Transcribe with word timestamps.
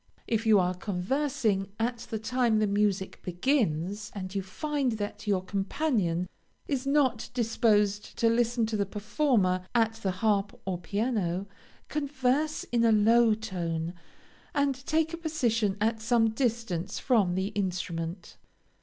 If 0.25 0.47
you 0.47 0.57
are 0.57 0.73
conversing 0.73 1.73
at 1.79 2.07
the 2.09 2.17
time 2.17 2.57
the 2.57 2.65
music 2.65 3.21
begins, 3.21 4.11
and 4.15 4.33
you 4.33 4.41
find 4.41 4.93
that 4.93 5.27
your 5.27 5.43
companion 5.43 6.27
is 6.67 6.87
not 6.87 7.29
disposed 7.35 8.17
to 8.17 8.27
listen 8.27 8.65
to 8.65 8.75
the 8.77 8.87
performer 8.87 9.63
at 9.75 9.93
the 9.97 10.09
harp 10.09 10.59
or 10.65 10.79
piano, 10.79 11.45
converse 11.87 12.63
in 12.71 12.83
a 12.83 12.91
low 12.91 13.35
tone, 13.35 13.93
and 14.55 14.83
take 14.87 15.13
a 15.13 15.17
position 15.17 15.77
at 15.79 16.01
some 16.01 16.31
distance 16.31 16.97
from 16.97 17.35
the 17.35 17.49
instrument. 17.49 18.37